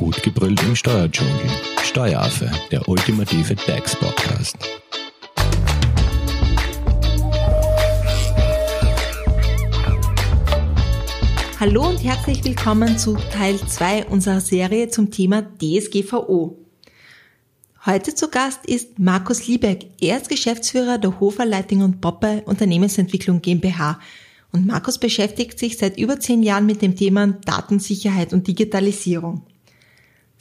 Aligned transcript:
Gut 0.00 0.22
gebrüllt 0.22 0.62
im 0.62 0.74
Steuerdschungel. 0.74 1.34
Steueraffe, 1.82 2.50
der 2.70 2.88
ultimative 2.88 3.54
DAX-Podcast. 3.54 4.56
Hallo 11.60 11.86
und 11.86 12.02
herzlich 12.02 12.42
willkommen 12.42 12.96
zu 12.96 13.18
Teil 13.30 13.58
2 13.58 14.06
unserer 14.06 14.40
Serie 14.40 14.88
zum 14.88 15.10
Thema 15.10 15.42
DSGVO. 15.42 16.56
Heute 17.84 18.14
zu 18.14 18.30
Gast 18.30 18.64
ist 18.64 18.98
Markus 18.98 19.46
Liebeck. 19.48 19.88
Er 20.00 20.16
ist 20.16 20.30
Geschäftsführer 20.30 20.96
der 20.96 21.20
Hofer 21.20 21.44
Lighting 21.44 21.82
und 21.82 22.00
Poppe 22.00 22.42
Unternehmensentwicklung 22.46 23.42
GmbH. 23.42 24.00
Und 24.50 24.66
Markus 24.66 24.96
beschäftigt 24.96 25.58
sich 25.58 25.76
seit 25.76 25.98
über 25.98 26.18
zehn 26.18 26.42
Jahren 26.42 26.64
mit 26.64 26.80
dem 26.80 26.96
Thema 26.96 27.26
Datensicherheit 27.44 28.32
und 28.32 28.46
Digitalisierung. 28.46 29.42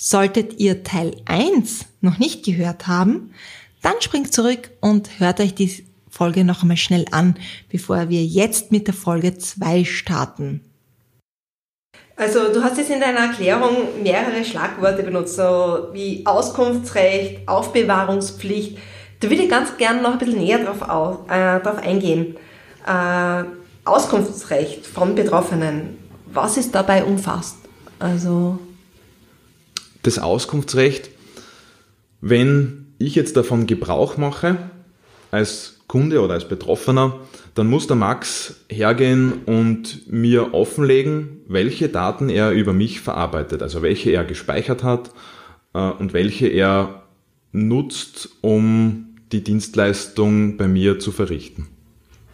Solltet 0.02 0.62
ihr 0.62 0.85
Teil 0.85 1.17
1 1.26 1.85
noch 1.99 2.20
nicht 2.20 2.45
gehört 2.45 2.88
haben, 2.88 3.34
dann 3.81 3.99
springt 3.99 4.34
zurück 4.34 4.71
und 4.80 5.20
hört 5.20 5.41
euch 5.41 5.53
die 5.53 5.85
Folge 6.09 6.45
noch 6.45 6.62
einmal 6.62 6.77
schnell 6.77 7.03
an, 7.12 7.35
bevor 7.70 8.07
wir 8.07 8.23
jetzt 8.23 8.71
mit 8.71 8.88
der 8.88 8.93
Folge 8.93 9.38
2 9.38 9.84
starten. 9.84 10.62
Also 12.16 12.54
du 12.54 12.63
hast 12.63 12.77
jetzt 12.77 12.91
in 12.91 13.02
deiner 13.02 13.20
Erklärung 13.20 14.02
mehrere 14.02 14.45
Schlagworte 14.45 15.04
benutzt, 15.04 15.35
so 15.35 15.90
wie 15.91 16.26
Auskunftsrecht, 16.26 17.45
Aufbewahrungspflicht. 17.45 18.77
Da 19.20 19.29
würde 19.29 19.43
ich 19.43 19.49
ganz 19.49 19.76
gerne 19.76 20.02
noch 20.02 20.13
ein 20.13 20.18
bisschen 20.18 20.40
näher 20.40 20.63
drauf, 20.63 20.81
auf, 20.81 21.29
äh, 21.29 21.59
drauf 21.59 21.79
eingehen. 21.79 22.38
Äh, 22.88 23.43
Auskunftsrecht 23.84 24.88
von 24.88 25.13
Betroffenen, 25.13 25.98
was 26.31 26.55
ist 26.55 26.73
dabei 26.73 27.04
umfasst? 27.04 27.57
Also 27.99 28.59
das 30.03 30.19
Auskunftsrecht, 30.19 31.09
wenn 32.21 32.93
ich 32.97 33.15
jetzt 33.15 33.37
davon 33.37 33.67
Gebrauch 33.67 34.17
mache, 34.17 34.57
als 35.31 35.79
Kunde 35.87 36.21
oder 36.21 36.35
als 36.35 36.47
Betroffener, 36.47 37.19
dann 37.55 37.67
muss 37.67 37.87
der 37.87 37.95
Max 37.95 38.55
hergehen 38.70 39.43
und 39.45 40.09
mir 40.11 40.53
offenlegen, 40.53 41.41
welche 41.47 41.89
Daten 41.89 42.29
er 42.29 42.51
über 42.51 42.73
mich 42.73 43.01
verarbeitet, 43.01 43.63
also 43.63 43.81
welche 43.81 44.11
er 44.11 44.23
gespeichert 44.23 44.83
hat 44.83 45.11
äh, 45.73 45.79
und 45.79 46.13
welche 46.13 46.47
er 46.47 47.03
nutzt, 47.51 48.29
um 48.41 49.15
die 49.31 49.43
Dienstleistung 49.43 50.57
bei 50.57 50.67
mir 50.67 50.99
zu 50.99 51.11
verrichten. 51.11 51.67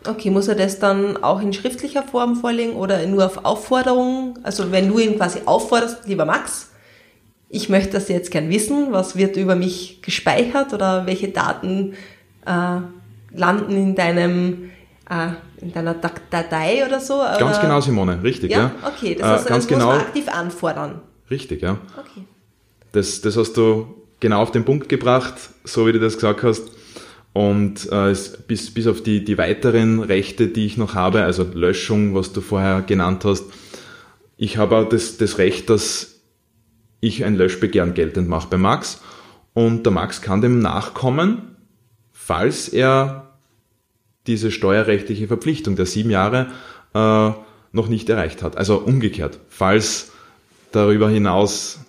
Okay, 0.08 0.30
muss 0.30 0.47
er 0.47 0.55
das 0.55 0.80
dann 0.80 1.17
auch 1.17 1.41
in 1.41 1.53
schriftlicher 1.53 2.03
Form 2.03 2.36
vorlegen 2.36 2.73
oder 2.73 3.05
nur 3.08 3.25
auf 3.25 3.43
Aufforderung? 3.43 4.38
Also 4.43 4.71
wenn 4.71 4.89
du 4.89 4.99
ihn 4.99 5.16
quasi 5.16 5.39
aufforderst, 5.45 6.08
lieber 6.08 6.25
Max, 6.25 6.69
ich 7.56 7.70
möchte 7.70 7.94
das 7.94 8.09
jetzt 8.09 8.31
gern 8.31 8.50
wissen, 8.50 8.92
was 8.92 9.16
wird 9.16 9.38
über 9.38 9.56
mich 9.56 10.02
gespeichert 10.02 10.73
oder 10.73 11.06
welche 11.06 11.30
Daten 11.30 11.94
äh, 12.45 12.80
landen 13.34 13.72
in 13.72 13.95
deinem 13.95 14.72
äh, 15.09 15.30
in 15.61 15.72
deiner 15.72 15.94
Datei 15.94 16.86
oder 16.86 17.00
so? 17.00 17.16
Oder? 17.16 17.38
Ganz 17.39 17.61
genau, 17.61 17.80
Simone, 17.80 18.22
richtig, 18.23 18.52
ja. 18.52 18.58
ja? 18.58 18.72
Okay, 18.86 19.16
das 19.16 19.28
heißt, 19.28 19.45
äh, 19.45 19.50
ganz 19.50 19.64
das 19.64 19.67
genau, 19.67 19.86
muss 19.86 19.95
man 19.95 20.06
aktiv 20.06 20.28
anfordern. 20.28 21.02
Richtig, 21.31 21.61
ja. 21.61 21.78
Okay. 21.98 22.26
Das, 22.92 23.22
das 23.22 23.38
hast 23.38 23.53
du 23.53 23.88
genau 24.20 24.42
auf 24.42 24.52
den 24.52 24.66
Punkt 24.66 24.89
gebracht, 24.89 25.36
so 25.64 25.88
wie 25.88 25.94
du 25.94 26.00
das 26.00 26.16
gesagt 26.16 26.44
hast. 26.44 26.64
Und 27.31 27.89
äh, 27.92 28.14
bis, 28.48 28.73
bis 28.73 28.88
auf 28.88 29.02
die, 29.02 29.23
die 29.23 29.38
weiteren 29.38 30.02
Rechte, 30.02 30.48
die 30.48 30.66
ich 30.66 30.78
noch 30.78 30.94
habe, 30.94 31.23
also 31.23 31.44
Löschung, 31.53 32.16
was 32.16 32.33
du 32.33 32.42
vorher 32.42 32.81
genannt 32.81 33.23
hast, 33.26 33.45
ich 34.38 34.58
habe 34.58 34.78
auch 34.78 34.89
das, 34.89 35.17
das 35.17 35.38
Recht, 35.38 35.70
dass 35.70 36.14
ich 37.06 37.23
ein 37.23 37.36
Löschbegehren 37.36 37.94
geltend 37.94 38.28
mache 38.28 38.50
bei 38.50 38.58
Max. 38.58 39.02
Und 39.53 39.84
der 39.86 39.94
Max 39.94 40.22
kann 40.22 40.42
dem 40.42 40.59
nachkommen, 40.59 41.55
falls 42.11 42.67
er 42.67 43.33
diese 44.27 44.52
steuerrechtliche 44.52 45.27
Verpflichtung 45.27 45.76
der 45.76 45.86
sieben 45.86 46.10
Jahre 46.10 46.48
äh, 46.93 47.32
noch 47.71 47.88
nicht 47.88 48.10
erreicht 48.10 48.42
hat. 48.42 48.58
Also 48.58 48.77
umgekehrt, 48.77 49.39
falls 49.49 50.11
darüber 50.71 51.10
hinaus 51.10 51.80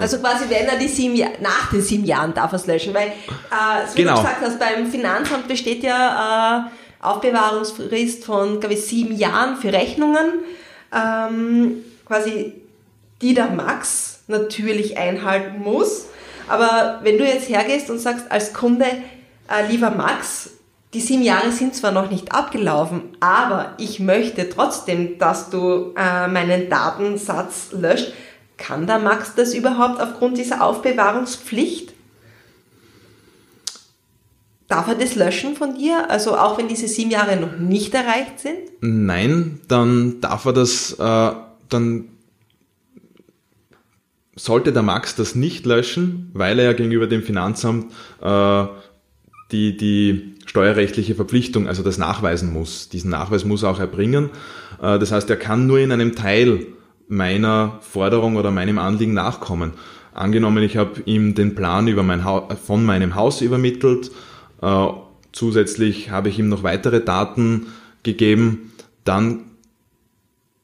also 0.00 0.18
quasi, 0.18 0.44
wenn 0.48 0.66
er 0.66 0.78
die 0.78 0.86
sieben 0.86 1.16
Jahre, 1.16 1.34
nach 1.40 1.70
den 1.70 1.82
sieben 1.82 2.04
Jahren 2.04 2.32
darf 2.32 2.52
er 2.52 2.56
es 2.56 2.66
löschen, 2.66 2.94
weil, 2.94 3.08
äh, 3.08 3.86
so 3.88 3.96
genau. 3.96 4.12
wie 4.12 4.16
du 4.16 4.22
gesagt 4.22 4.42
hast, 4.42 4.58
beim 4.60 4.86
Finanzamt 4.86 5.48
besteht 5.48 5.82
ja 5.82 6.68
äh, 6.68 7.04
Aufbewahrungsfrist 7.04 8.24
von, 8.24 8.60
glaube 8.60 8.74
ich, 8.74 8.84
sieben 8.84 9.16
Jahren 9.16 9.56
für 9.56 9.72
Rechnungen, 9.72 10.26
ähm, 10.94 11.84
quasi, 12.06 12.54
die 13.22 13.34
der 13.34 13.50
Max 13.50 14.20
natürlich 14.28 14.96
einhalten 14.96 15.62
muss. 15.62 16.06
Aber 16.48 17.00
wenn 17.02 17.18
du 17.18 17.24
jetzt 17.24 17.48
hergehst 17.48 17.90
und 17.90 17.98
sagst 17.98 18.30
als 18.30 18.54
Kunde, 18.54 18.86
äh, 18.86 19.70
lieber 19.70 19.90
Max, 19.90 20.50
die 20.94 21.00
sieben 21.00 21.22
Jahre 21.22 21.52
sind 21.52 21.74
zwar 21.74 21.92
noch 21.92 22.10
nicht 22.10 22.32
abgelaufen, 22.32 23.02
aber 23.20 23.74
ich 23.78 24.00
möchte 24.00 24.48
trotzdem, 24.48 25.18
dass 25.18 25.50
du 25.50 25.92
äh, 25.96 26.28
meinen 26.28 26.70
Datensatz 26.70 27.72
löscht. 27.72 28.12
Kann 28.56 28.86
der 28.86 28.98
Max 28.98 29.34
das 29.36 29.54
überhaupt 29.54 30.00
aufgrund 30.00 30.38
dieser 30.38 30.64
Aufbewahrungspflicht? 30.64 31.92
Darf 34.66 34.88
er 34.88 34.96
das 34.96 35.14
löschen 35.14 35.56
von 35.56 35.74
dir? 35.76 36.10
Also 36.10 36.36
auch 36.36 36.58
wenn 36.58 36.68
diese 36.68 36.88
sieben 36.88 37.10
Jahre 37.10 37.36
noch 37.36 37.56
nicht 37.58 37.94
erreicht 37.94 38.40
sind? 38.40 38.58
Nein, 38.80 39.60
dann 39.68 40.20
darf 40.20 40.44
er 40.44 40.52
das, 40.52 40.92
äh, 40.92 41.32
dann 41.68 42.08
sollte 44.38 44.72
der 44.72 44.82
Max 44.82 45.16
das 45.16 45.34
nicht 45.34 45.66
löschen, 45.66 46.30
weil 46.32 46.58
er 46.58 46.66
ja 46.66 46.72
gegenüber 46.72 47.06
dem 47.06 47.22
Finanzamt 47.22 47.92
äh, 48.22 48.64
die, 49.50 49.76
die 49.76 50.34
steuerrechtliche 50.46 51.14
Verpflichtung, 51.14 51.66
also 51.66 51.82
das 51.82 51.98
nachweisen 51.98 52.52
muss. 52.52 52.88
Diesen 52.88 53.10
Nachweis 53.10 53.44
muss 53.44 53.62
er 53.62 53.70
auch 53.70 53.80
erbringen. 53.80 54.30
Äh, 54.80 54.98
das 54.98 55.12
heißt, 55.12 55.28
er 55.28 55.36
kann 55.36 55.66
nur 55.66 55.78
in 55.78 55.92
einem 55.92 56.14
Teil 56.14 56.66
meiner 57.08 57.78
Forderung 57.80 58.36
oder 58.36 58.50
meinem 58.50 58.78
Anliegen 58.78 59.14
nachkommen. 59.14 59.72
Angenommen, 60.14 60.62
ich 60.62 60.76
habe 60.76 61.00
ihm 61.04 61.34
den 61.34 61.54
Plan 61.54 61.88
über 61.88 62.02
mein 62.02 62.24
von 62.64 62.84
meinem 62.84 63.14
Haus 63.14 63.40
übermittelt, 63.40 64.10
äh, 64.62 64.86
zusätzlich 65.32 66.10
habe 66.10 66.28
ich 66.28 66.38
ihm 66.38 66.48
noch 66.48 66.62
weitere 66.62 67.00
Daten 67.00 67.66
gegeben, 68.02 68.72
dann 69.04 69.44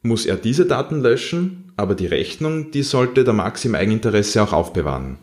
muss 0.04 0.26
er 0.26 0.36
diese 0.36 0.66
Daten 0.66 1.00
löschen, 1.00 1.72
aber 1.76 1.94
die 1.96 2.06
Rechnung, 2.06 2.70
die 2.70 2.84
sollte 2.84 3.24
der 3.24 3.34
Max 3.34 3.64
im 3.64 3.74
Eigeninteresse 3.74 4.42
auch 4.42 4.52
aufbewahren. 4.52 5.18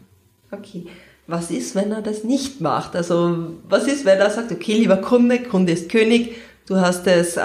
Okay 0.52 0.86
was 1.31 1.50
ist, 1.50 1.75
wenn 1.75 1.92
er 1.92 2.02
das 2.02 2.24
nicht 2.24 2.62
macht? 2.62 2.96
Also 2.96 3.56
was 3.68 3.88
ist, 3.88 4.06
wenn 4.06 4.20
er 4.20 4.30
sagt, 4.30 4.52
okay, 4.52 4.74
lieber 4.74 4.97
Kunde, 4.97 5.40
Kunde 5.40 5.72
ist 5.72 5.90
König, 5.90 6.36
du 6.68 6.75
hast 6.75 7.08
es, 7.08 7.38
äh, 7.38 7.41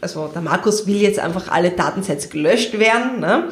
also 0.00 0.28
der 0.28 0.42
Markus 0.42 0.86
will 0.86 0.96
jetzt 0.96 1.18
einfach 1.18 1.50
alle 1.50 1.70
Datensätze 1.70 2.28
gelöscht 2.28 2.78
werden. 2.78 3.20
Ne? 3.20 3.48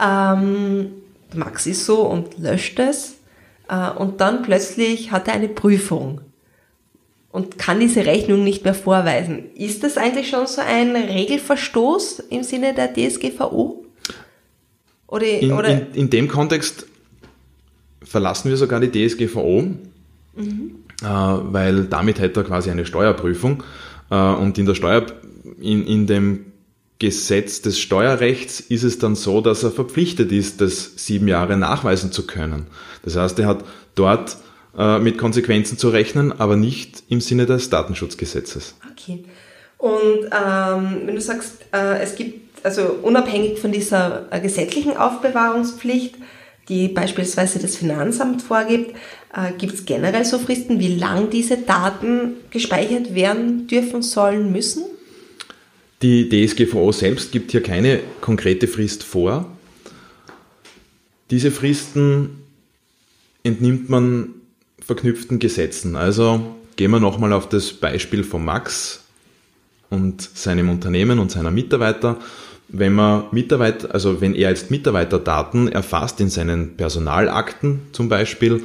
Ähm, 0.00 0.92
Max 1.34 1.66
ist 1.66 1.86
so 1.86 2.02
und 2.02 2.38
löscht 2.38 2.78
es 2.78 3.16
äh, 3.68 3.90
und 3.90 4.20
dann 4.20 4.42
plötzlich 4.42 5.12
hat 5.12 5.28
er 5.28 5.34
eine 5.34 5.48
Prüfung 5.48 6.20
und 7.32 7.58
kann 7.58 7.80
diese 7.80 8.04
Rechnung 8.06 8.44
nicht 8.44 8.64
mehr 8.64 8.74
vorweisen. 8.74 9.50
Ist 9.56 9.82
das 9.82 9.96
eigentlich 9.96 10.28
schon 10.28 10.46
so 10.46 10.60
ein 10.60 10.94
Regelverstoß 10.94 12.20
im 12.30 12.44
Sinne 12.44 12.74
der 12.74 12.92
DSGVO? 12.92 13.86
Oder, 15.08 15.26
in, 15.26 15.52
oder? 15.52 15.68
In, 15.68 15.94
in 15.94 16.10
dem 16.10 16.28
Kontext 16.28 16.86
verlassen 18.04 18.50
wir 18.50 18.56
sogar 18.56 18.80
die 18.80 18.90
DSGVO, 18.90 19.62
mhm. 20.36 20.74
äh, 21.02 21.06
weil 21.06 21.84
damit 21.84 22.20
hätte 22.20 22.40
er 22.40 22.44
quasi 22.44 22.70
eine 22.70 22.84
Steuerprüfung. 22.84 23.62
Äh, 24.10 24.14
und 24.14 24.58
in 24.58 24.66
der 24.66 24.74
Steuer, 24.74 25.06
in, 25.58 25.86
in 25.86 26.06
dem 26.06 26.46
Gesetz 26.98 27.62
des 27.62 27.80
Steuerrechts 27.80 28.60
ist 28.60 28.84
es 28.84 28.98
dann 28.98 29.16
so, 29.16 29.40
dass 29.40 29.64
er 29.64 29.70
verpflichtet 29.70 30.30
ist, 30.32 30.60
das 30.60 30.92
sieben 30.96 31.28
Jahre 31.28 31.56
nachweisen 31.56 32.12
zu 32.12 32.26
können. 32.26 32.66
Das 33.02 33.16
heißt, 33.16 33.38
er 33.38 33.46
hat 33.46 33.64
dort 33.94 34.36
äh, 34.76 34.98
mit 34.98 35.18
Konsequenzen 35.18 35.78
zu 35.78 35.88
rechnen, 35.88 36.32
aber 36.32 36.56
nicht 36.56 37.02
im 37.08 37.20
Sinne 37.20 37.46
des 37.46 37.70
Datenschutzgesetzes. 37.70 38.74
Okay. 38.90 39.24
Und 39.78 40.26
ähm, 40.26 41.02
wenn 41.06 41.14
du 41.14 41.20
sagst, 41.20 41.64
äh, 41.72 42.00
es 42.00 42.14
gibt 42.14 42.64
also 42.64 42.98
unabhängig 43.02 43.58
von 43.58 43.72
dieser 43.72 44.26
äh, 44.30 44.40
gesetzlichen 44.40 44.96
Aufbewahrungspflicht 44.96 46.14
die 46.68 46.88
beispielsweise 46.88 47.58
das 47.58 47.76
Finanzamt 47.76 48.42
vorgibt, 48.42 48.94
äh, 49.34 49.52
gibt 49.58 49.74
es 49.74 49.84
generell 49.84 50.24
so 50.24 50.38
Fristen, 50.38 50.78
wie 50.78 50.94
lang 50.94 51.30
diese 51.30 51.56
Daten 51.58 52.34
gespeichert 52.50 53.14
werden 53.14 53.66
dürfen, 53.66 54.02
sollen, 54.02 54.52
müssen? 54.52 54.84
Die 56.02 56.28
DSGVO 56.28 56.92
selbst 56.92 57.32
gibt 57.32 57.52
hier 57.52 57.62
keine 57.62 58.00
konkrete 58.20 58.66
Frist 58.66 59.04
vor. 59.04 59.50
Diese 61.30 61.50
Fristen 61.50 62.38
entnimmt 63.44 63.88
man 63.88 64.34
verknüpften 64.84 65.38
Gesetzen. 65.38 65.96
Also 65.96 66.56
gehen 66.76 66.90
wir 66.90 67.00
nochmal 67.00 67.32
auf 67.32 67.48
das 67.48 67.72
Beispiel 67.72 68.24
von 68.24 68.44
Max 68.44 69.04
und 69.90 70.22
seinem 70.22 70.70
Unternehmen 70.70 71.18
und 71.18 71.30
seiner 71.30 71.50
Mitarbeiter. 71.50 72.18
wenn 72.74 72.94
man 72.94 73.24
Mitarbeiter, 73.32 73.92
also 73.92 74.22
wenn 74.22 74.34
er 74.34 74.48
jetzt 74.48 74.70
Mitarbeiterdaten 74.70 75.68
erfasst 75.68 76.20
in 76.22 76.30
seinen 76.30 76.78
Personalakten 76.78 77.82
zum 77.92 78.08
Beispiel, 78.08 78.54
äh, 78.54 78.60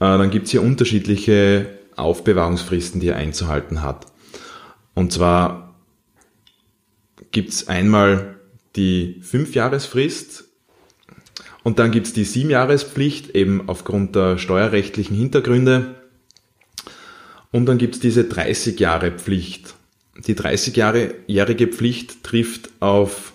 dann 0.00 0.30
gibt 0.30 0.46
es 0.46 0.50
hier 0.50 0.62
unterschiedliche 0.62 1.66
Aufbewahrungsfristen, 1.94 3.00
die 3.00 3.08
er 3.08 3.16
einzuhalten 3.16 3.82
hat. 3.82 4.06
Und 4.94 5.12
zwar 5.12 5.74
gibt 7.30 7.50
es 7.50 7.68
einmal 7.68 8.40
die 8.74 9.20
Fünfjahresfrist 9.22 10.44
und 11.62 11.78
dann 11.78 11.90
gibt 11.90 12.08
es 12.08 12.12
die 12.12 12.24
Siebenjahrespflicht, 12.24 13.30
eben 13.34 13.68
aufgrund 13.68 14.16
der 14.16 14.38
steuerrechtlichen 14.38 15.16
Hintergründe. 15.16 15.94
Und 17.52 17.66
dann 17.66 17.78
gibt 17.78 17.94
es 17.94 18.00
diese 18.00 18.24
30 18.24 18.80
Jahre 18.80 19.12
Pflicht. 19.12 19.74
Die 20.26 20.34
30-jährige 20.34 21.68
Pflicht 21.68 22.24
trifft 22.24 22.70
auf 22.80 23.32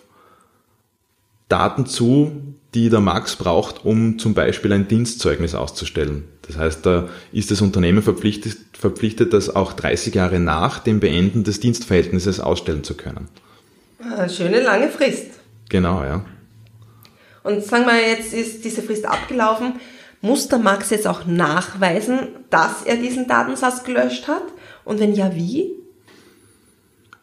Daten 1.50 1.86
zu, 1.86 2.56
die 2.74 2.90
der 2.90 3.00
Max 3.00 3.38
braucht, 3.38 3.86
um 3.86 4.20
zum 4.20 4.34
Beispiel 4.34 4.74
ein 4.74 4.88
Dienstzeugnis 4.88 5.56
auszustellen. 5.56 6.26
Das 6.42 6.58
heißt, 6.58 6.86
da 6.86 7.08
ist 7.32 7.52
das 7.52 7.62
Unternehmen 7.62 8.02
verpflichtet, 8.02 8.58
verpflichtet, 8.74 9.34
das 9.34 9.56
auch 9.56 9.74
30 9.74 10.16
Jahre 10.16 10.40
nach 10.40 10.80
dem 10.80 11.00
Beenden 11.00 11.44
des 11.44 11.60
Dienstverhältnisses 11.60 12.40
ausstellen 12.40 12.84
zu 12.84 12.96
können. 12.96 13.30
Eine 14.00 14.30
schöne 14.30 14.62
lange 14.62 14.90
Frist. 14.90 15.32
Genau, 15.70 16.04
ja. 16.04 16.26
Und 17.48 17.64
sagen 17.64 17.86
wir 17.86 17.96
jetzt 18.06 18.34
ist 18.34 18.66
diese 18.66 18.82
Frist 18.82 19.06
abgelaufen, 19.06 19.80
muss 20.20 20.50
der 20.50 20.60
Max 20.60 20.90
jetzt 20.90 21.08
auch 21.08 21.26
nachweisen, 21.26 22.28
dass 22.50 22.84
er 22.84 22.98
diesen 22.98 23.26
Datensatz 23.26 23.86
gelöscht 23.86 24.28
hat? 24.28 24.44
Und 24.84 25.00
wenn 25.00 25.14
ja, 25.14 25.34
wie? 25.34 25.72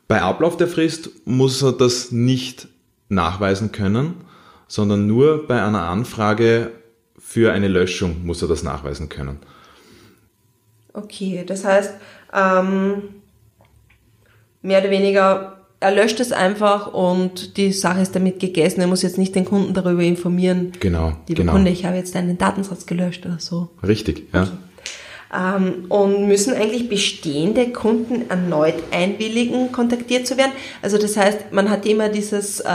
Bei 0.09 0.23
Ablauf 0.23 0.56
der 0.56 0.67
Frist 0.67 1.11
muss 1.26 1.61
er 1.61 1.73
das 1.73 2.11
nicht 2.11 2.69
nachweisen 3.11 3.71
können, 3.71 4.25
sondern 4.67 5.06
nur 5.06 5.47
bei 5.47 5.62
einer 5.62 5.82
Anfrage 5.82 6.73
für 7.19 7.53
eine 7.53 7.69
Löschung 7.69 8.25
muss 8.25 8.41
er 8.41 8.49
das 8.49 8.62
nachweisen 8.62 9.11
können. 9.11 9.41
Okay, 10.94 11.44
das 11.47 11.67
heißt, 11.67 11.93
ähm, 12.32 13.03
mehr 14.62 14.81
oder 14.81 14.91
weniger, 14.91 15.54
er 15.84 15.90
löscht 15.90 16.19
es 16.19 16.32
einfach 16.32 16.94
und 16.94 17.58
die 17.58 17.70
Sache 17.70 18.00
ist 18.00 18.16
damit 18.16 18.40
gegessen. 18.40 18.81
Er 18.81 18.86
muss 18.86 19.02
jetzt 19.02 19.19
nicht 19.19 19.34
den 19.34 19.44
Kunden 19.44 19.75
darüber 19.75 20.02
informieren. 20.02 20.72
Genau. 20.81 21.12
Lieber 21.28 21.42
genau. 21.42 21.52
Kunde, 21.52 21.70
ich 21.70 21.84
habe 21.84 21.96
jetzt 21.96 22.14
deinen 22.14 22.38
Datensatz 22.38 22.86
gelöscht 22.86 23.26
oder 23.26 23.38
so. 23.38 23.69
Richtig, 23.86 24.28
ja. 24.32 24.44
Okay. 24.44 24.52
Ähm, 25.36 25.84
und 25.90 26.26
müssen 26.26 26.54
eigentlich 26.54 26.88
bestehende 26.88 27.69
Kunden 27.69 28.31
erneut 28.31 28.76
einwilligen, 28.92 29.72
kontaktiert 29.72 30.26
zu 30.26 30.38
werden? 30.38 30.52
Also 30.81 30.96
das 30.96 31.19
heißt, 31.19 31.52
man 31.52 31.69
hat 31.69 31.84
immer 31.84 32.08
dieses, 32.08 32.60
äh, 32.60 32.66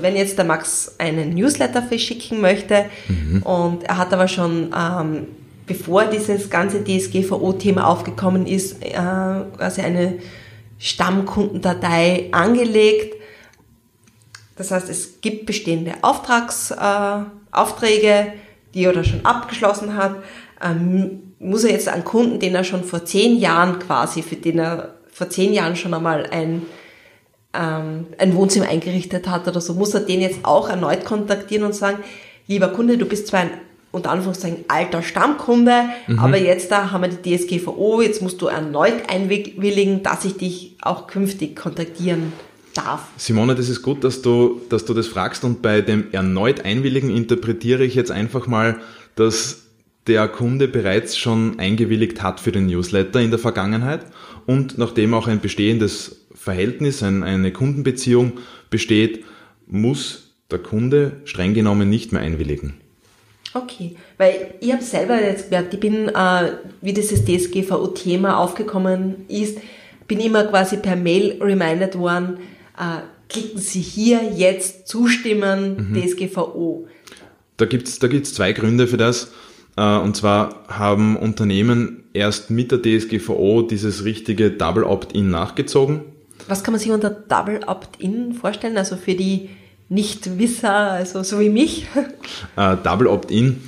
wenn 0.00 0.16
jetzt 0.16 0.38
der 0.38 0.46
Max 0.46 0.94
einen 0.96 1.34
Newsletter 1.34 1.82
verschicken 1.82 2.40
möchte 2.40 2.86
mhm. 3.08 3.42
und 3.42 3.84
er 3.84 3.98
hat 3.98 4.10
aber 4.14 4.28
schon, 4.28 4.70
ähm, 4.74 5.26
bevor 5.66 6.06
dieses 6.06 6.48
ganze 6.48 6.82
DSGVO-Thema 6.82 7.86
aufgekommen 7.86 8.46
ist, 8.46 8.82
äh, 8.82 8.92
quasi 9.58 9.82
eine 9.82 10.14
Stammkundendatei 10.84 12.28
angelegt. 12.32 13.14
Das 14.56 14.70
heißt, 14.70 14.90
es 14.90 15.22
gibt 15.22 15.46
bestehende 15.46 15.94
Auftrags, 16.02 16.70
äh, 16.72 17.24
Aufträge, 17.50 18.34
die 18.74 18.84
er 18.84 18.92
da 18.92 19.02
schon 19.02 19.24
abgeschlossen 19.24 19.96
hat. 19.96 20.16
Ähm, 20.62 21.32
muss 21.38 21.64
er 21.64 21.72
jetzt 21.72 21.88
einen 21.88 22.04
Kunden, 22.04 22.38
den 22.38 22.54
er 22.54 22.64
schon 22.64 22.84
vor 22.84 23.04
zehn 23.06 23.38
Jahren 23.38 23.78
quasi, 23.78 24.22
für 24.22 24.36
den 24.36 24.58
er 24.58 24.96
vor 25.10 25.30
zehn 25.30 25.54
Jahren 25.54 25.74
schon 25.74 25.94
einmal 25.94 26.26
ein, 26.26 26.66
ähm, 27.54 28.06
ein 28.18 28.34
Wohnzimmer 28.34 28.68
eingerichtet 28.68 29.26
hat 29.26 29.48
oder 29.48 29.62
so, 29.62 29.72
muss 29.72 29.94
er 29.94 30.00
den 30.00 30.20
jetzt 30.20 30.44
auch 30.44 30.68
erneut 30.68 31.06
kontaktieren 31.06 31.64
und 31.64 31.74
sagen, 31.74 31.98
lieber 32.46 32.68
Kunde, 32.68 32.98
du 32.98 33.06
bist 33.06 33.28
zwar 33.28 33.40
ein 33.40 33.50
unter 33.94 34.10
Anführungszeichen 34.10 34.64
alter 34.68 35.02
Stammkunde, 35.02 35.84
mhm. 36.06 36.18
aber 36.18 36.38
jetzt 36.38 36.70
da 36.70 36.90
haben 36.90 37.02
wir 37.02 37.08
die 37.08 37.36
DSGVO, 37.36 38.02
jetzt 38.02 38.20
musst 38.22 38.42
du 38.42 38.46
erneut 38.46 39.08
einwilligen, 39.08 40.02
dass 40.02 40.24
ich 40.24 40.36
dich 40.36 40.76
auch 40.82 41.06
künftig 41.06 41.56
kontaktieren 41.56 42.32
darf. 42.74 43.08
Simone, 43.16 43.54
das 43.54 43.68
ist 43.68 43.82
gut, 43.82 44.04
dass 44.04 44.20
du, 44.20 44.60
dass 44.68 44.84
du 44.84 44.94
das 44.94 45.06
fragst 45.06 45.44
und 45.44 45.62
bei 45.62 45.80
dem 45.80 46.12
erneut 46.12 46.64
Einwilligen 46.64 47.10
interpretiere 47.10 47.84
ich 47.84 47.94
jetzt 47.94 48.10
einfach 48.10 48.46
mal, 48.46 48.80
dass 49.14 49.62
der 50.06 50.28
Kunde 50.28 50.68
bereits 50.68 51.16
schon 51.16 51.58
eingewilligt 51.58 52.22
hat 52.22 52.40
für 52.40 52.52
den 52.52 52.66
Newsletter 52.66 53.20
in 53.20 53.30
der 53.30 53.38
Vergangenheit 53.38 54.04
und 54.46 54.76
nachdem 54.76 55.14
auch 55.14 55.28
ein 55.28 55.40
bestehendes 55.40 56.26
Verhältnis, 56.34 57.02
eine 57.02 57.52
Kundenbeziehung 57.52 58.32
besteht, 58.68 59.24
muss 59.66 60.34
der 60.50 60.58
Kunde 60.58 61.20
streng 61.24 61.54
genommen 61.54 61.88
nicht 61.88 62.12
mehr 62.12 62.20
einwilligen. 62.20 62.74
Okay, 63.54 63.94
weil 64.18 64.54
ich 64.60 64.72
habe 64.72 64.82
selber 64.82 65.20
jetzt 65.22 65.48
gemerkt, 65.48 65.72
ich 65.72 65.80
bin, 65.80 66.08
äh, 66.08 66.52
wie 66.80 66.92
dieses 66.92 67.24
DSGVO-Thema 67.24 68.38
aufgekommen 68.38 69.26
ist, 69.28 69.58
bin 70.08 70.18
immer 70.18 70.44
quasi 70.44 70.76
per 70.78 70.96
Mail 70.96 71.40
reminded 71.40 71.96
worden, 71.96 72.38
äh, 72.76 73.02
klicken 73.28 73.60
Sie 73.60 73.80
hier 73.80 74.22
jetzt 74.34 74.88
zustimmen, 74.88 75.90
mhm. 75.90 75.94
DSGVO. 75.94 76.88
Da 77.56 77.66
gibt's 77.66 78.00
da 78.00 78.08
gibt's 78.08 78.34
zwei 78.34 78.52
Gründe 78.52 78.88
für 78.88 78.96
das. 78.96 79.30
Äh, 79.76 79.98
und 79.98 80.16
zwar 80.16 80.64
haben 80.66 81.16
Unternehmen 81.16 82.04
erst 82.12 82.50
mit 82.50 82.72
der 82.72 82.82
DSGVO 82.82 83.62
dieses 83.62 84.04
richtige 84.04 84.50
Double 84.50 84.82
Opt-in 84.82 85.30
nachgezogen. 85.30 86.00
Was 86.48 86.64
kann 86.64 86.72
man 86.72 86.80
sich 86.80 86.90
unter 86.90 87.10
Double 87.10 87.60
Opt-in 87.66 88.34
vorstellen? 88.34 88.76
Also 88.76 88.96
für 88.96 89.14
die 89.14 89.50
Nichtwisser, 89.88 90.92
also 90.92 91.22
so 91.22 91.40
wie 91.40 91.50
mich? 91.50 91.86
Uh, 92.56 92.76
Double 92.82 93.06
Opt-in. 93.06 93.60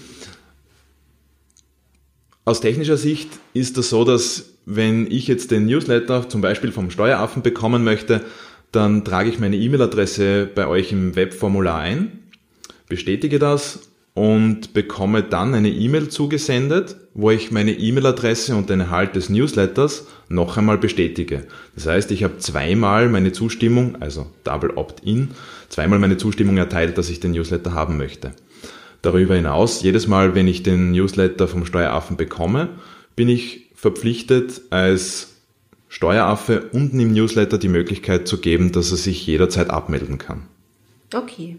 Aus 2.44 2.60
technischer 2.60 2.96
Sicht 2.96 3.30
ist 3.54 3.76
das 3.76 3.90
so, 3.90 4.04
dass 4.04 4.50
wenn 4.66 5.10
ich 5.10 5.26
jetzt 5.26 5.50
den 5.50 5.66
Newsletter 5.66 6.28
zum 6.28 6.40
Beispiel 6.40 6.72
vom 6.72 6.90
Steueraffen 6.90 7.42
bekommen 7.42 7.84
möchte, 7.84 8.24
dann 8.72 9.04
trage 9.04 9.28
ich 9.28 9.38
meine 9.38 9.56
E-Mail-Adresse 9.56 10.48
bei 10.54 10.66
euch 10.66 10.92
im 10.92 11.16
Webformular 11.16 11.78
ein, 11.78 12.30
bestätige 12.88 13.38
das 13.38 13.88
und 14.16 14.72
bekomme 14.72 15.22
dann 15.22 15.52
eine 15.52 15.68
E-Mail 15.68 16.08
zugesendet, 16.08 16.96
wo 17.12 17.30
ich 17.30 17.50
meine 17.50 17.72
E-Mail-Adresse 17.72 18.56
und 18.56 18.70
den 18.70 18.80
Erhalt 18.80 19.14
des 19.14 19.28
Newsletters 19.28 20.06
noch 20.30 20.56
einmal 20.56 20.78
bestätige. 20.78 21.46
Das 21.74 21.86
heißt, 21.86 22.10
ich 22.10 22.24
habe 22.24 22.38
zweimal 22.38 23.10
meine 23.10 23.32
Zustimmung, 23.32 24.00
also 24.00 24.26
Double 24.42 24.70
Opt-in, 24.70 25.32
zweimal 25.68 25.98
meine 25.98 26.16
Zustimmung 26.16 26.56
erteilt, 26.56 26.96
dass 26.96 27.10
ich 27.10 27.20
den 27.20 27.32
Newsletter 27.32 27.74
haben 27.74 27.98
möchte. 27.98 28.32
Darüber 29.02 29.34
hinaus, 29.34 29.82
jedes 29.82 30.06
Mal, 30.06 30.34
wenn 30.34 30.48
ich 30.48 30.62
den 30.62 30.92
Newsletter 30.92 31.46
vom 31.46 31.66
Steueraffen 31.66 32.16
bekomme, 32.16 32.70
bin 33.16 33.28
ich 33.28 33.66
verpflichtet, 33.74 34.62
als 34.70 35.34
Steueraffe 35.90 36.70
unten 36.72 37.00
im 37.00 37.12
Newsletter 37.12 37.58
die 37.58 37.68
Möglichkeit 37.68 38.26
zu 38.26 38.38
geben, 38.38 38.72
dass 38.72 38.92
er 38.92 38.96
sich 38.96 39.26
jederzeit 39.26 39.68
abmelden 39.68 40.16
kann. 40.16 40.48
Okay. 41.14 41.58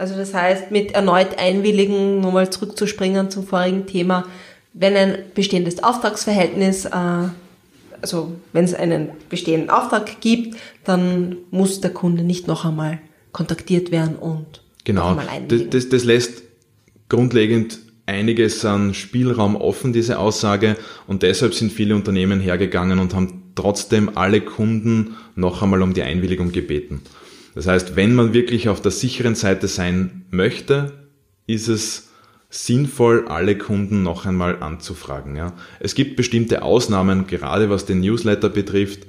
Also 0.00 0.16
das 0.16 0.32
heißt, 0.32 0.70
mit 0.70 0.92
erneut 0.92 1.38
einwilligen, 1.38 2.20
nochmal 2.22 2.48
zurückzuspringen 2.48 3.30
zum 3.30 3.46
vorigen 3.46 3.84
Thema, 3.86 4.24
wenn 4.72 4.96
ein 4.96 5.18
bestehendes 5.34 5.82
Auftragsverhältnis, 5.82 6.86
äh, 6.86 6.90
also 8.00 8.32
wenn 8.54 8.64
es 8.64 8.72
einen 8.72 9.10
bestehenden 9.28 9.68
Auftrag 9.68 10.22
gibt, 10.22 10.56
dann 10.84 11.36
muss 11.50 11.82
der 11.82 11.90
Kunde 11.90 12.22
nicht 12.22 12.46
noch 12.48 12.64
einmal 12.64 12.98
kontaktiert 13.32 13.90
werden 13.90 14.16
und 14.16 14.62
genau. 14.84 15.02
noch 15.02 15.10
einmal 15.10 15.28
einwilligen. 15.28 15.70
Das, 15.70 15.82
das, 15.82 15.90
das 15.90 16.04
lässt 16.04 16.44
grundlegend 17.10 17.80
einiges 18.06 18.64
an 18.64 18.94
Spielraum 18.94 19.54
offen, 19.54 19.92
diese 19.92 20.18
Aussage, 20.18 20.78
und 21.08 21.22
deshalb 21.22 21.52
sind 21.52 21.72
viele 21.72 21.94
Unternehmen 21.94 22.40
hergegangen 22.40 23.00
und 23.00 23.14
haben 23.14 23.52
trotzdem 23.54 24.16
alle 24.16 24.40
Kunden 24.40 25.16
noch 25.34 25.62
einmal 25.62 25.82
um 25.82 25.92
die 25.92 26.02
Einwilligung 26.02 26.52
gebeten. 26.52 27.02
Das 27.54 27.66
heißt, 27.66 27.96
wenn 27.96 28.14
man 28.14 28.32
wirklich 28.32 28.68
auf 28.68 28.80
der 28.80 28.92
sicheren 28.92 29.34
Seite 29.34 29.68
sein 29.68 30.24
möchte, 30.30 30.92
ist 31.46 31.68
es 31.68 32.10
sinnvoll, 32.48 33.28
alle 33.28 33.56
Kunden 33.56 34.02
noch 34.02 34.26
einmal 34.26 34.62
anzufragen. 34.62 35.36
Ja. 35.36 35.52
Es 35.78 35.94
gibt 35.94 36.16
bestimmte 36.16 36.62
Ausnahmen, 36.62 37.26
gerade 37.26 37.70
was 37.70 37.86
den 37.86 38.00
Newsletter 38.00 38.48
betrifft. 38.48 39.04
Äh, 39.04 39.06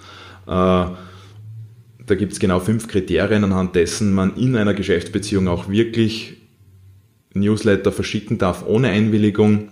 da 0.48 2.15
gibt 2.15 2.33
es 2.33 2.39
genau 2.39 2.60
fünf 2.60 2.88
Kriterien, 2.88 3.43
anhand 3.43 3.75
dessen 3.75 4.13
man 4.13 4.36
in 4.36 4.55
einer 4.55 4.74
Geschäftsbeziehung 4.74 5.48
auch 5.48 5.69
wirklich 5.69 6.38
Newsletter 7.33 7.91
verschicken 7.91 8.38
darf 8.38 8.65
ohne 8.65 8.89
Einwilligung. 8.89 9.71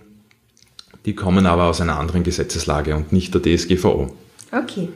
Die 1.06 1.14
kommen 1.14 1.46
aber 1.46 1.64
aus 1.64 1.80
einer 1.80 1.98
anderen 1.98 2.22
Gesetzeslage 2.22 2.94
und 2.96 3.12
nicht 3.12 3.34
der 3.34 3.42
DSGVO. 3.42 4.14
Okay. 4.52 4.88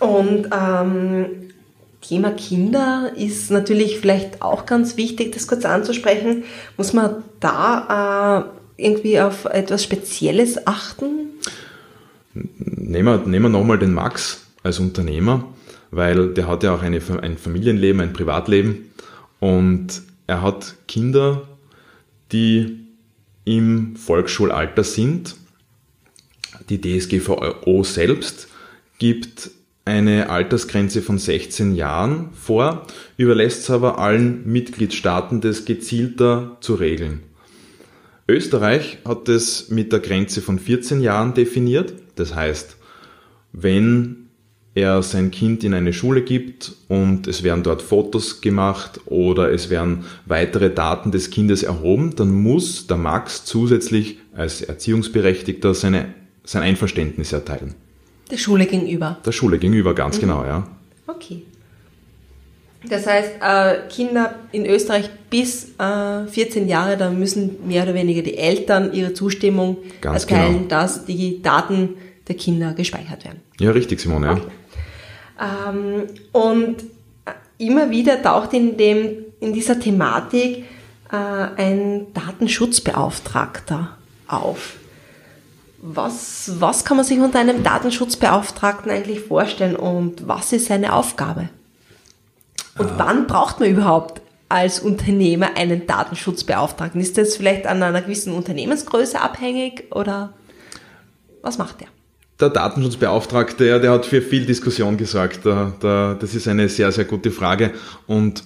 Und 0.00 0.48
ähm, 0.52 1.26
Thema 2.00 2.30
Kinder 2.30 3.12
ist 3.16 3.50
natürlich 3.50 3.98
vielleicht 3.98 4.40
auch 4.40 4.66
ganz 4.66 4.96
wichtig, 4.96 5.32
das 5.32 5.48
kurz 5.48 5.64
anzusprechen. 5.64 6.44
Muss 6.76 6.92
man 6.92 7.24
da 7.40 8.46
äh, 8.76 8.82
irgendwie 8.82 9.20
auf 9.20 9.44
etwas 9.46 9.82
Spezielles 9.82 10.66
achten? 10.66 11.30
Nehmen 12.34 13.06
wir, 13.06 13.26
nehmen 13.26 13.46
wir 13.46 13.58
nochmal 13.58 13.78
den 13.78 13.92
Max 13.92 14.46
als 14.62 14.78
Unternehmer, 14.78 15.44
weil 15.90 16.32
der 16.34 16.46
hat 16.46 16.62
ja 16.62 16.74
auch 16.74 16.82
eine, 16.82 17.00
ein 17.20 17.36
Familienleben, 17.36 18.00
ein 18.00 18.12
Privatleben 18.12 18.90
Und 19.40 20.02
er 20.26 20.42
hat 20.42 20.74
Kinder, 20.86 21.42
die 22.32 22.86
im 23.44 23.96
Volksschulalter 23.96 24.84
sind. 24.84 25.36
Die 26.68 26.80
DSGVO 26.80 27.82
selbst 27.82 28.48
gibt 28.98 29.50
eine 29.88 30.28
Altersgrenze 30.28 31.00
von 31.00 31.16
16 31.18 31.74
Jahren 31.74 32.28
vor, 32.34 32.86
überlässt 33.16 33.62
es 33.62 33.70
aber 33.70 33.98
allen 33.98 34.46
Mitgliedstaaten, 34.46 35.40
das 35.40 35.64
gezielter 35.64 36.58
zu 36.60 36.74
regeln. 36.74 37.22
Österreich 38.28 38.98
hat 39.06 39.30
es 39.30 39.70
mit 39.70 39.90
der 39.90 40.00
Grenze 40.00 40.42
von 40.42 40.58
14 40.58 41.00
Jahren 41.00 41.32
definiert. 41.32 41.94
Das 42.16 42.34
heißt, 42.34 42.76
wenn 43.52 44.28
er 44.74 45.02
sein 45.02 45.30
Kind 45.30 45.64
in 45.64 45.72
eine 45.72 45.94
Schule 45.94 46.22
gibt 46.22 46.72
und 46.88 47.26
es 47.26 47.42
werden 47.42 47.62
dort 47.62 47.80
Fotos 47.80 48.42
gemacht 48.42 49.00
oder 49.06 49.50
es 49.50 49.70
werden 49.70 50.04
weitere 50.26 50.68
Daten 50.68 51.10
des 51.10 51.30
Kindes 51.30 51.62
erhoben, 51.62 52.14
dann 52.14 52.30
muss 52.30 52.86
der 52.86 52.98
Max 52.98 53.46
zusätzlich 53.46 54.18
als 54.34 54.60
Erziehungsberechtigter 54.60 55.72
seine, 55.72 56.14
sein 56.44 56.62
Einverständnis 56.62 57.32
erteilen. 57.32 57.74
Der 58.30 58.36
Schule 58.36 58.66
gegenüber. 58.66 59.18
Der 59.24 59.32
Schule 59.32 59.58
gegenüber, 59.58 59.94
ganz 59.94 60.16
mhm. 60.16 60.20
genau, 60.20 60.44
ja. 60.44 60.66
Okay. 61.06 61.42
Das 62.88 63.06
heißt, 63.06 63.30
äh, 63.40 63.88
Kinder 63.88 64.36
in 64.52 64.64
Österreich 64.64 65.10
bis 65.30 65.72
14 65.78 66.64
äh, 66.66 66.70
Jahre, 66.70 66.96
da 66.96 67.10
müssen 67.10 67.66
mehr 67.66 67.82
oder 67.82 67.94
weniger 67.94 68.22
die 68.22 68.36
Eltern 68.38 68.92
ihre 68.92 69.14
Zustimmung 69.14 69.78
Ganz 70.00 70.24
erteilen, 70.24 70.54
genau. 70.54 70.68
dass 70.68 71.04
die 71.04 71.42
Daten 71.42 71.96
der 72.28 72.36
Kinder 72.36 72.74
gespeichert 72.74 73.24
werden. 73.24 73.40
Ja, 73.58 73.72
richtig, 73.72 74.00
Simone. 74.00 74.32
Okay. 74.32 74.42
Ähm, 75.40 76.02
und 76.32 76.76
immer 77.58 77.90
wieder 77.90 78.22
taucht 78.22 78.52
in, 78.52 78.76
dem, 78.76 79.24
in 79.40 79.52
dieser 79.52 79.80
Thematik 79.80 80.64
äh, 81.10 81.16
ein 81.16 82.06
Datenschutzbeauftragter 82.14 83.96
auf. 84.28 84.76
Was, 85.80 86.52
was 86.58 86.84
kann 86.84 86.96
man 86.96 87.06
sich 87.06 87.20
unter 87.20 87.38
einem 87.38 87.62
Datenschutzbeauftragten 87.62 88.90
eigentlich 88.90 89.20
vorstellen 89.20 89.76
und 89.76 90.26
was 90.26 90.52
ist 90.52 90.66
seine 90.66 90.92
Aufgabe? 90.92 91.50
Und 92.78 92.90
ah. 92.90 92.94
wann 92.98 93.26
braucht 93.26 93.60
man 93.60 93.70
überhaupt 93.70 94.20
als 94.48 94.80
Unternehmer 94.80 95.56
einen 95.56 95.86
Datenschutzbeauftragten? 95.86 97.00
Ist 97.00 97.18
das 97.18 97.36
vielleicht 97.36 97.66
an 97.66 97.82
einer 97.82 98.02
gewissen 98.02 98.32
Unternehmensgröße 98.32 99.20
abhängig 99.20 99.84
oder 99.94 100.32
was 101.42 101.58
macht 101.58 101.80
der? 101.80 101.88
Der 102.40 102.50
Datenschutzbeauftragte, 102.50 103.66
ja, 103.66 103.78
der 103.78 103.90
hat 103.92 104.06
für 104.06 104.22
viel 104.22 104.46
Diskussion 104.46 104.96
gesorgt. 104.96 105.40
Da, 105.44 105.72
da, 105.80 106.16
das 106.18 106.34
ist 106.34 106.46
eine 106.48 106.68
sehr, 106.68 106.92
sehr 106.92 107.04
gute 107.04 107.30
Frage. 107.30 107.72
Und 108.06 108.44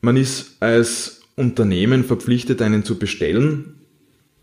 man 0.00 0.16
ist 0.16 0.56
als 0.60 1.20
Unternehmen 1.36 2.04
verpflichtet, 2.04 2.62
einen 2.62 2.84
zu 2.84 2.98
bestellen, 2.98 3.74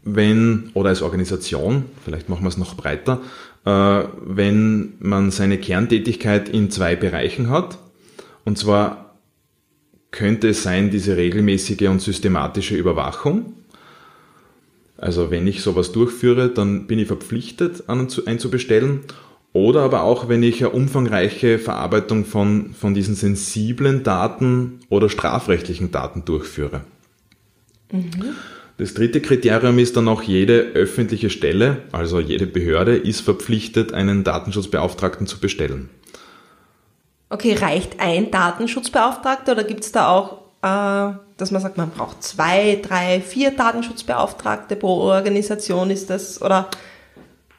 wenn, 0.03 0.71
oder 0.73 0.89
als 0.89 1.01
Organisation, 1.01 1.85
vielleicht 2.03 2.29
machen 2.29 2.43
wir 2.43 2.49
es 2.49 2.57
noch 2.57 2.75
breiter, 2.75 3.21
äh, 3.65 4.03
wenn 4.25 4.93
man 4.99 5.31
seine 5.31 5.57
Kerntätigkeit 5.57 6.49
in 6.49 6.69
zwei 6.71 6.95
Bereichen 6.95 7.49
hat. 7.49 7.77
Und 8.45 8.57
zwar 8.57 9.15
könnte 10.11 10.49
es 10.49 10.63
sein, 10.63 10.91
diese 10.91 11.17
regelmäßige 11.17 11.87
und 11.87 12.01
systematische 12.01 12.75
Überwachung. 12.75 13.53
Also 14.97 15.31
wenn 15.31 15.47
ich 15.47 15.61
sowas 15.61 15.91
durchführe, 15.91 16.49
dann 16.49 16.87
bin 16.87 16.99
ich 16.99 17.07
verpflichtet, 17.07 17.89
einzubestellen. 17.89 19.01
Oder 19.51 19.81
aber 19.81 20.01
auch, 20.01 20.29
wenn 20.29 20.41
ich 20.43 20.63
eine 20.63 20.73
umfangreiche 20.73 21.59
Verarbeitung 21.59 22.25
von, 22.25 22.73
von 22.73 22.93
diesen 22.93 23.15
sensiblen 23.15 24.03
Daten 24.03 24.79
oder 24.89 25.09
strafrechtlichen 25.09 25.91
Daten 25.91 26.25
durchführe. 26.25 26.81
Mhm. 27.91 28.35
Das 28.77 28.95
dritte 28.95 29.21
Kriterium 29.21 29.77
ist 29.77 29.95
dann 29.95 30.07
auch 30.07 30.23
jede 30.23 30.71
öffentliche 30.73 31.29
Stelle, 31.29 31.83
also 31.91 32.19
jede 32.19 32.47
Behörde, 32.47 32.95
ist 32.95 33.21
verpflichtet, 33.21 33.93
einen 33.93 34.23
Datenschutzbeauftragten 34.23 35.27
zu 35.27 35.39
bestellen. 35.39 35.89
Okay, 37.29 37.53
reicht 37.53 37.99
ein 37.99 38.31
Datenschutzbeauftragter 38.31 39.53
oder 39.53 39.63
gibt 39.63 39.83
es 39.83 39.91
da 39.91 40.07
auch, 40.09 40.41
äh, 40.61 41.15
dass 41.37 41.51
man 41.51 41.61
sagt, 41.61 41.77
man 41.77 41.91
braucht 41.91 42.23
zwei, 42.23 42.79
drei, 42.81 43.21
vier 43.21 43.51
Datenschutzbeauftragte 43.51 44.75
pro 44.75 45.01
Organisation? 45.01 45.91
Ist 45.91 46.09
das 46.09 46.41
oder? 46.41 46.69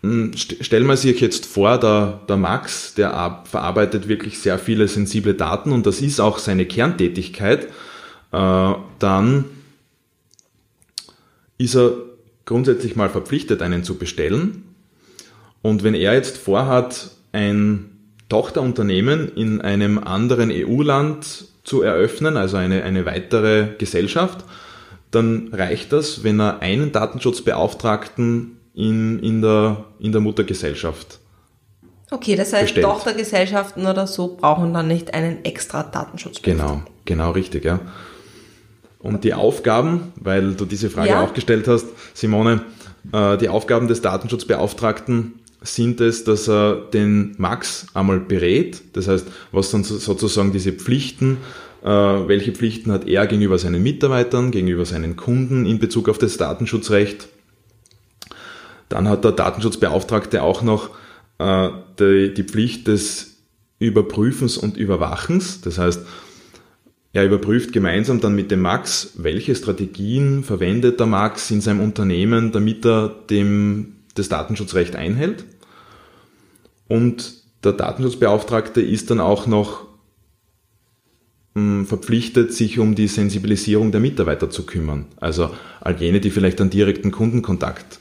Hm, 0.03 0.33
stellen 0.37 0.87
wir 0.87 0.97
sich 0.97 1.21
jetzt 1.21 1.47
vor, 1.47 1.79
der, 1.79 2.21
der 2.29 2.37
Max, 2.37 2.95
der 2.95 3.43
verarbeitet 3.45 4.09
wirklich 4.09 4.39
sehr 4.39 4.59
viele 4.59 4.87
sensible 4.89 5.35
Daten 5.35 5.73
und 5.73 5.87
das 5.87 6.01
ist 6.01 6.21
auch 6.21 6.39
seine 6.39 6.67
Kerntätigkeit, 6.67 7.69
äh, 8.33 8.73
dann 8.99 9.45
ist 11.59 11.75
er 11.75 11.93
grundsätzlich 12.45 12.97
mal 12.97 13.09
verpflichtet, 13.09 13.63
einen 13.63 13.85
zu 13.85 13.97
bestellen. 13.97 14.75
Und 15.63 15.83
wenn 15.83 15.95
er 15.95 16.15
jetzt 16.15 16.37
vorhat, 16.37 17.11
ein 17.33 17.91
Tochterunternehmen 18.29 19.35
in 19.35 19.61
einem 19.61 19.99
anderen 19.99 20.51
EU-Land 20.53 21.47
zu 21.65 21.83
eröffnen, 21.83 22.37
also 22.37 22.57
eine, 22.57 22.83
eine 22.83 23.07
weitere 23.07 23.69
Gesellschaft, 23.79 24.45
dann 25.11 25.49
reicht 25.53 25.93
das, 25.93 26.25
wenn 26.25 26.41
er 26.41 26.61
einen 26.61 26.93
Datenschutzbeauftragten 26.93 28.59
in, 28.75 29.21
in, 29.21 29.41
der, 29.41 29.85
in 29.99 30.13
der 30.13 30.21
Muttergesellschaft 30.21 31.21
Okay, 32.11 32.37
das 32.37 32.53
heißt, 32.53 32.63
bestellt. 32.63 32.87
Tochtergesellschaften 32.87 33.87
oder 33.87 34.07
so 34.07 34.37
brauchen 34.37 34.73
dann 34.73 34.87
nicht 34.87 35.15
einen 35.15 35.45
extra 35.45 35.83
Datenschutzbeauftragten. 35.83 36.59
Genau, 36.59 36.83
genau 37.05 37.31
richtig, 37.33 37.65
ja. 37.65 37.81
Und 39.05 39.23
die 39.23 39.35
Aufgaben, 39.35 40.15
weil 40.17 40.55
du 40.55 40.65
diese 40.65 40.89
Frage 40.89 41.11
ja. 41.11 41.23
auch 41.23 41.35
gestellt 41.35 41.69
hast, 41.69 41.87
Simone, 42.15 42.63
äh, 43.13 43.37
die 43.37 43.51
Aufgaben 43.51 43.87
des 43.87 44.01
Datenschutzbeauftragten 44.01 45.35
sind 45.61 46.01
es, 46.01 46.25
dass 46.25 46.49
er 46.49 46.77
den 46.77 47.35
Max 47.37 47.87
einmal 47.93 48.19
berät, 48.19 48.81
das 48.95 49.07
heißt, 49.07 49.27
was 49.53 49.71
dann 49.71 49.85
sozusagen 49.85 50.53
diese 50.53 50.73
Pflichten, 50.73 51.37
äh, 51.83 51.87
welche 51.87 52.53
Pflichten 52.53 52.93
hat 52.93 53.07
er 53.07 53.27
gegenüber 53.27 53.59
seinen 53.59 53.83
Mitarbeitern, 53.83 54.51
gegenüber 54.51 54.87
seinen 54.87 55.17
Kunden 55.17 55.67
in 55.67 55.79
Bezug 55.79 56.09
auf 56.09 56.17
das 56.17 56.39
Datenschutzrecht. 56.39 57.29
Dann 58.89 59.07
hat 59.07 59.23
der 59.23 59.33
Datenschutzbeauftragte 59.33 60.43
auch 60.43 60.63
noch 60.63 60.89
äh, 61.39 61.69
die, 61.99 62.33
die 62.33 62.45
Pflicht 62.45 62.87
des 62.87 63.37
Überprüfens 63.79 64.57
und 64.57 64.79
Überwachens, 64.79 65.61
das 65.61 65.77
heißt, 65.77 66.07
er 67.15 67.25
überprüft 67.25 67.73
gemeinsam 67.73 68.21
dann 68.21 68.35
mit 68.35 68.51
dem 68.51 68.61
Max, 68.61 69.13
welche 69.17 69.55
Strategien 69.55 70.43
verwendet 70.43 70.99
der 70.99 71.07
Max 71.07 71.49
in 71.53 71.61
seinem 71.61 71.81
Unternehmen, 71.81 72.51
damit 72.51 72.85
er 72.85 73.09
dem, 73.31 73.95
das 74.17 74.29
Datenschutzrecht 74.29 74.97
einhält. 74.97 75.45
Und 76.89 77.35
der 77.63 77.73
Datenschutzbeauftragte 77.73 78.81
ist 78.83 79.13
dann 79.13 79.21
auch 79.21 79.47
noch 79.47 79.87
hm, 81.55 81.87
verpflichtet, 81.87 82.53
sich 82.53 82.81
um 82.81 82.97
die 82.97 83.07
Sensibilisierung 83.07 83.93
der 83.93 84.01
Mitarbeiter 84.01 84.51
zu 84.51 84.67
kümmern. 84.67 85.07
Also 85.17 85.51
all 85.81 85.95
jene, 85.95 86.21
die 86.21 86.31
vielleicht 86.31 86.61
einen 86.61 86.71
direkten 86.71 87.13
Kundenkontakt 87.13 88.01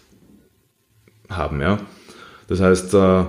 haben. 1.30 1.62
Ja. 1.62 1.78
Das 2.48 2.62
heißt, 2.62 2.96
äh, 2.96 3.26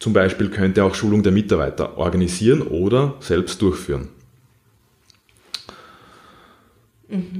zum 0.00 0.12
Beispiel 0.12 0.50
könnte 0.50 0.80
er 0.80 0.86
auch 0.86 0.96
Schulung 0.96 1.22
der 1.22 1.32
Mitarbeiter 1.32 1.98
organisieren 1.98 2.62
oder 2.62 3.14
selbst 3.20 3.62
durchführen. 3.62 4.08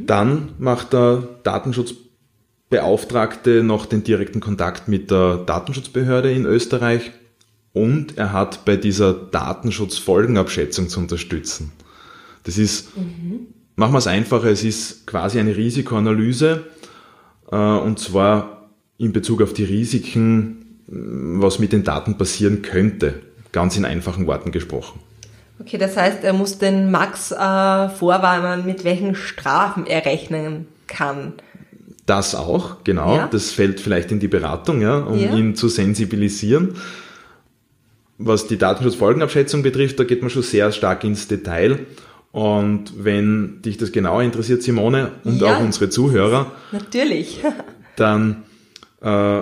Dann 0.07 0.51
macht 0.59 0.95
der 0.95 1.23
Datenschutzbeauftragte 1.43 3.63
noch 3.63 3.87
den 3.87 4.03
direkten 4.03 4.41
Kontakt 4.41 4.89
mit 4.89 5.11
der 5.11 5.37
Datenschutzbehörde 5.39 6.33
in 6.33 6.45
Österreich 6.47 7.11
und 7.75 8.17
er 8.17 8.33
hat 8.33 8.65
bei 8.65 8.77
dieser 8.77 9.13
Datenschutzfolgenabschätzung 9.13 10.89
zu 10.89 11.01
unterstützen. 11.01 11.73
Das 12.45 12.57
ist, 12.57 12.97
mhm. 12.97 13.49
machen 13.77 13.93
wir 13.93 13.99
es 13.99 14.07
einfacher, 14.07 14.49
es 14.49 14.65
ist 14.65 15.07
quasi 15.07 15.39
eine 15.39 15.55
Risikoanalyse 15.55 16.65
äh, 17.51 17.57
und 17.57 17.99
zwar 17.99 18.71
in 18.97 19.13
Bezug 19.13 19.43
auf 19.43 19.53
die 19.53 19.65
Risiken, 19.65 20.81
was 20.87 21.59
mit 21.59 21.73
den 21.73 21.85
Daten 21.85 22.17
passieren 22.17 22.63
könnte, 22.63 23.21
ganz 23.53 23.77
in 23.77 23.85
einfachen 23.85 24.27
Worten 24.27 24.51
gesprochen. 24.51 25.01
Okay, 25.61 25.79
das 25.79 25.97
heißt, 25.97 26.23
er 26.23 26.33
muss 26.33 26.59
den 26.59 26.91
Max 26.91 27.33
äh, 27.33 27.89
vorwarnen, 27.89 28.65
mit 28.65 28.85
welchen 28.85 29.15
Strafen 29.15 29.87
er 29.87 30.07
rechnen 30.07 30.69
kann. 30.87 31.35
Das 32.07 32.35
auch, 32.35 32.85
genau. 32.85 33.17
Ja. 33.17 33.29
Das 33.31 33.51
fällt 33.51 33.81
vielleicht 33.81 34.13
in 34.13 34.21
die 34.21 34.29
Beratung, 34.29 34.81
ja, 34.81 34.99
um 34.99 35.19
ja. 35.19 35.35
ihn 35.35 35.57
zu 35.57 35.69
sensibilisieren. 35.69 36.77
Was 38.17 38.47
die 38.47 38.57
Datenschutzfolgenabschätzung 38.57 39.63
betrifft, 39.63 39.99
da 40.01 40.05
geht 40.05 40.23
man 40.23 40.31
schon 40.31 40.43
sehr 40.43 40.73
stark 40.73 41.05
ins 41.05 41.29
Detail. 41.29 41.81
Und 42.33 43.05
wenn 43.05 43.63
dich 43.63 43.79
das 43.79 43.93
genauer 43.93 44.23
interessiert, 44.23 44.63
Simone, 44.63 45.13
und 45.25 45.41
ja. 45.41 45.57
auch 45.57 45.61
unsere 45.61 45.91
Zuhörer, 45.91 46.53
natürlich, 46.73 47.41
dann 47.97 48.45
äh, 49.01 49.41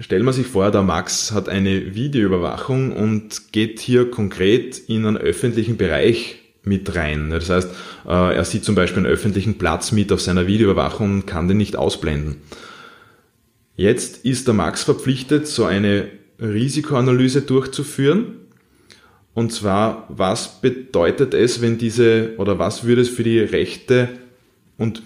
Stellen 0.00 0.24
wir 0.24 0.32
sich 0.32 0.46
vor, 0.46 0.70
der 0.70 0.82
Max 0.82 1.32
hat 1.32 1.48
eine 1.48 1.96
Videoüberwachung 1.96 2.92
und 2.92 3.52
geht 3.52 3.80
hier 3.80 4.08
konkret 4.10 4.78
in 4.78 5.04
einen 5.04 5.16
öffentlichen 5.16 5.76
Bereich 5.76 6.38
mit 6.62 6.94
rein. 6.94 7.30
Das 7.30 7.50
heißt, 7.50 7.68
äh, 8.06 8.36
er 8.36 8.44
sieht 8.44 8.64
zum 8.64 8.76
Beispiel 8.76 8.98
einen 8.98 9.12
öffentlichen 9.12 9.58
Platz 9.58 9.90
mit 9.90 10.12
auf 10.12 10.20
seiner 10.20 10.46
Videoüberwachung 10.46 11.10
und 11.10 11.26
kann 11.26 11.48
den 11.48 11.56
nicht 11.56 11.74
ausblenden. 11.74 12.36
Jetzt 13.74 14.24
ist 14.24 14.46
der 14.46 14.54
Max 14.54 14.84
verpflichtet, 14.84 15.48
so 15.48 15.64
eine 15.64 16.08
Risikoanalyse 16.40 17.42
durchzuführen. 17.42 18.36
Und 19.34 19.52
zwar, 19.52 20.06
was 20.08 20.60
bedeutet 20.60 21.34
es, 21.34 21.60
wenn 21.60 21.76
diese, 21.76 22.34
oder 22.38 22.60
was 22.60 22.84
würde 22.84 23.02
es 23.02 23.08
für 23.08 23.24
die 23.24 23.40
Rechte 23.40 24.08
und, 24.76 25.02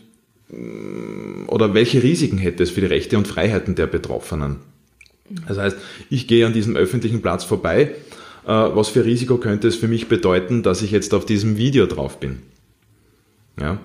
oder 1.46 1.72
welche 1.72 2.02
Risiken 2.02 2.38
hätte 2.38 2.62
es 2.62 2.70
für 2.70 2.82
die 2.82 2.86
Rechte 2.86 3.16
und 3.16 3.28
Freiheiten 3.28 3.74
der 3.74 3.86
Betroffenen? 3.86 4.56
Das 5.48 5.58
heißt, 5.58 5.76
ich 6.10 6.26
gehe 6.26 6.46
an 6.46 6.52
diesem 6.52 6.76
öffentlichen 6.76 7.22
Platz 7.22 7.44
vorbei 7.44 7.94
äh, 8.44 8.48
was 8.48 8.88
für 8.88 9.04
Risiko 9.04 9.36
könnte 9.36 9.68
es 9.68 9.76
für 9.76 9.88
mich 9.88 10.08
bedeuten, 10.08 10.62
dass 10.62 10.82
ich 10.82 10.90
jetzt 10.90 11.14
auf 11.14 11.24
diesem 11.24 11.56
Video 11.56 11.86
drauf 11.86 12.18
bin. 12.18 12.40
Ja. 13.60 13.78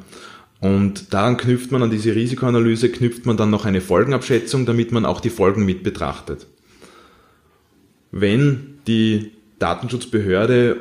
Und 0.60 1.14
daran 1.14 1.38
knüpft 1.38 1.72
man 1.72 1.84
an 1.84 1.92
diese 1.92 2.16
Risikoanalyse, 2.16 2.90
knüpft 2.90 3.28
man 3.28 3.38
dann 3.38 3.52
noch 3.52 3.66
eine 3.66 3.82
Folgenabschätzung, 3.82 4.66
damit 4.66 4.92
man 4.92 5.06
auch 5.06 5.22
die 5.22 5.30
Folgen 5.30 5.66
mit 5.66 5.84
betrachtet. 5.84 6.48
Wenn 8.12 8.80
die 8.88 9.34
Datenschutzbehörde 9.60 10.78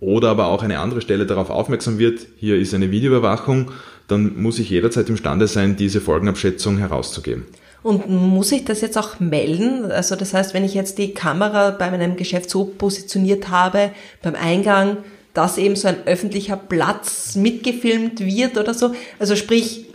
oder 0.00 0.30
aber 0.30 0.46
auch 0.46 0.64
eine 0.64 0.80
andere 0.80 1.00
Stelle 1.00 1.26
darauf 1.26 1.50
aufmerksam 1.50 1.98
wird, 1.98 2.26
hier 2.36 2.56
ist 2.56 2.74
eine 2.74 2.90
Videoüberwachung, 2.90 3.70
dann 4.08 4.42
muss 4.42 4.58
ich 4.58 4.70
jederzeit 4.70 5.08
imstande 5.08 5.46
sein, 5.46 5.76
diese 5.76 6.00
Folgenabschätzung 6.00 6.78
herauszugeben. 6.78 7.44
Und 7.82 8.08
muss 8.08 8.52
ich 8.52 8.64
das 8.64 8.80
jetzt 8.80 8.96
auch 8.96 9.18
melden? 9.18 9.90
Also 9.90 10.14
das 10.14 10.34
heißt, 10.34 10.54
wenn 10.54 10.64
ich 10.64 10.74
jetzt 10.74 10.98
die 10.98 11.14
Kamera 11.14 11.70
bei 11.70 11.90
meinem 11.90 12.16
Geschäft 12.16 12.48
so 12.48 12.64
positioniert 12.64 13.48
habe, 13.48 13.90
beim 14.22 14.36
Eingang, 14.36 14.98
dass 15.34 15.58
eben 15.58 15.74
so 15.76 15.88
ein 15.88 16.06
öffentlicher 16.06 16.56
Platz 16.56 17.34
mitgefilmt 17.34 18.20
wird 18.20 18.56
oder 18.56 18.74
so, 18.74 18.94
also 19.18 19.34
sprich, 19.34 19.86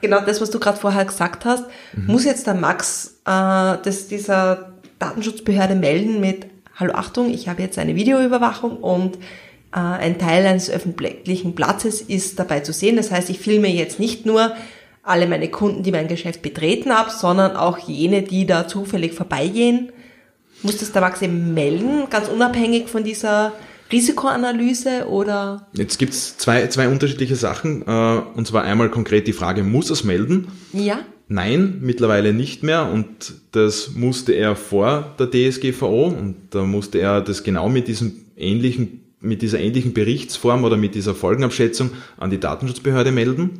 genau 0.00 0.20
das, 0.20 0.40
was 0.40 0.50
du 0.50 0.58
gerade 0.58 0.78
vorher 0.78 1.04
gesagt 1.04 1.44
hast, 1.44 1.64
mhm. 1.94 2.06
muss 2.06 2.24
jetzt 2.24 2.46
der 2.46 2.54
Max 2.54 3.18
äh, 3.24 3.78
das 3.82 4.08
dieser 4.08 4.72
Datenschutzbehörde 4.98 5.76
melden 5.76 6.20
mit, 6.20 6.46
hallo 6.76 6.92
Achtung, 6.94 7.32
ich 7.32 7.48
habe 7.48 7.62
jetzt 7.62 7.78
eine 7.78 7.94
Videoüberwachung 7.94 8.78
und 8.78 9.16
äh, 9.72 9.78
ein 9.78 10.18
Teil 10.18 10.44
eines 10.44 10.70
öffentlichen 10.70 11.54
Platzes 11.54 12.00
ist 12.00 12.38
dabei 12.38 12.60
zu 12.60 12.72
sehen. 12.72 12.96
Das 12.96 13.10
heißt, 13.10 13.30
ich 13.30 13.38
filme 13.38 13.68
jetzt 13.68 13.98
nicht 13.98 14.26
nur 14.26 14.52
alle 15.08 15.26
meine 15.26 15.48
Kunden, 15.48 15.82
die 15.82 15.92
mein 15.92 16.08
Geschäft 16.08 16.42
betreten 16.42 16.92
haben, 16.92 17.10
sondern 17.10 17.56
auch 17.56 17.78
jene, 17.78 18.22
die 18.22 18.46
da 18.46 18.68
zufällig 18.68 19.14
vorbeigehen. 19.14 19.90
Muss 20.62 20.78
das 20.78 20.92
der 20.92 21.02
Max 21.02 21.22
eben 21.22 21.54
melden, 21.54 22.10
ganz 22.10 22.28
unabhängig 22.28 22.88
von 22.88 23.04
dieser 23.04 23.52
Risikoanalyse 23.90 25.08
oder? 25.08 25.66
Jetzt 25.72 25.98
gibt's 25.98 26.36
zwei, 26.36 26.66
zwei 26.66 26.88
unterschiedliche 26.88 27.36
Sachen. 27.36 27.82
Äh, 27.86 28.20
und 28.34 28.46
zwar 28.46 28.64
einmal 28.64 28.90
konkret 28.90 29.26
die 29.26 29.32
Frage, 29.32 29.62
muss 29.64 29.90
er 29.90 29.94
es 29.94 30.04
melden? 30.04 30.48
Ja. 30.72 31.00
Nein, 31.28 31.78
mittlerweile 31.82 32.32
nicht 32.32 32.62
mehr 32.62 32.90
und 32.90 33.34
das 33.52 33.90
musste 33.94 34.32
er 34.32 34.56
vor 34.56 35.14
der 35.18 35.30
DSGVO 35.30 36.06
und 36.06 36.36
da 36.50 36.64
musste 36.64 36.98
er 36.98 37.20
das 37.20 37.42
genau 37.42 37.68
mit 37.68 37.86
diesem 37.86 38.12
ähnlichen, 38.36 39.04
mit 39.20 39.42
dieser 39.42 39.60
ähnlichen 39.60 39.92
Berichtsform 39.92 40.64
oder 40.64 40.78
mit 40.78 40.94
dieser 40.94 41.14
Folgenabschätzung 41.14 41.90
an 42.16 42.30
die 42.30 42.40
Datenschutzbehörde 42.40 43.12
melden. 43.12 43.58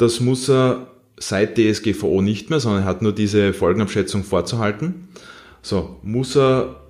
Das 0.00 0.18
muss 0.18 0.48
er 0.48 0.86
seit 1.18 1.58
DSGVO 1.58 2.22
nicht 2.22 2.48
mehr, 2.48 2.58
sondern 2.58 2.84
er 2.84 2.86
hat 2.86 3.02
nur 3.02 3.12
diese 3.12 3.52
Folgenabschätzung 3.52 4.24
vorzuhalten. 4.24 5.08
So, 5.60 5.98
muss 6.02 6.34
er, 6.38 6.80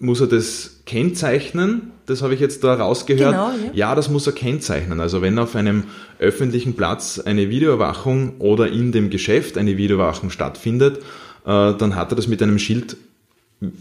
muss 0.00 0.20
er 0.20 0.26
das 0.26 0.80
kennzeichnen? 0.84 1.92
Das 2.06 2.22
habe 2.22 2.34
ich 2.34 2.40
jetzt 2.40 2.64
da 2.64 2.74
rausgehört. 2.74 3.30
Genau, 3.30 3.50
ja. 3.50 3.72
ja, 3.72 3.94
das 3.94 4.10
muss 4.10 4.26
er 4.26 4.32
kennzeichnen. 4.32 4.98
Also 4.98 5.22
wenn 5.22 5.38
auf 5.38 5.54
einem 5.54 5.84
öffentlichen 6.18 6.74
Platz 6.74 7.20
eine 7.20 7.50
Videoüberwachung 7.50 8.40
oder 8.40 8.66
in 8.66 8.90
dem 8.90 9.10
Geschäft 9.10 9.56
eine 9.56 9.76
Videoüberwachung 9.76 10.30
stattfindet, 10.30 10.98
äh, 11.46 11.72
dann 11.72 11.94
hat 11.94 12.10
er 12.10 12.16
das 12.16 12.26
mit 12.26 12.42
einem 12.42 12.58
Schild 12.58 12.96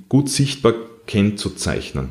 gut 0.10 0.30
sichtbar 0.30 0.76
kennzuzeichnen. 1.08 2.10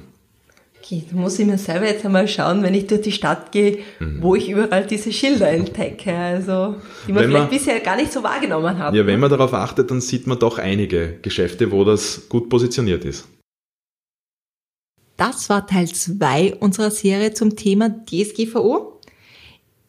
Okay, 0.85 1.05
da 1.09 1.17
muss 1.17 1.39
ich 1.39 1.47
mir 1.47 1.59
selber 1.59 1.87
jetzt 1.87 2.05
einmal 2.05 2.27
schauen, 2.27 2.65
wenn 2.65 2.75
ich 2.75 2.89
durch 2.89 3.03
die 3.03 3.13
Stadt 3.13 3.53
gehe, 3.53 3.79
mhm. 4.01 4.21
wo 4.21 4.35
ich 4.35 4.51
überall 4.51 4.85
diese 4.85 5.13
Schilder 5.13 5.49
entdecke, 5.49 6.13
also 6.13 6.75
die 7.07 7.13
man 7.13 7.23
wenn 7.23 7.31
vielleicht 7.31 7.51
man, 7.51 7.51
bisher 7.51 7.79
gar 7.79 7.95
nicht 7.95 8.13
so 8.13 8.25
wahrgenommen 8.25 8.77
hat. 8.77 8.93
Ja, 8.93 9.07
wenn 9.07 9.21
man 9.21 9.31
darauf 9.31 9.55
achtet, 9.55 9.93
dann 9.93 10.01
sieht 10.01 10.27
man 10.27 10.41
doch 10.41 10.59
einige 10.59 11.21
Geschäfte, 11.23 11.71
wo 11.71 11.85
das 11.85 12.29
gut 12.29 12.49
positioniert 12.49 13.05
ist. 13.05 13.29
Das 15.17 15.49
war 15.49 15.69
Teil 15.69 15.87
2 15.87 16.57
unserer 16.57 16.91
Serie 16.91 17.33
zum 17.33 17.55
Thema 17.55 17.89
DSGVO. 17.89 19.01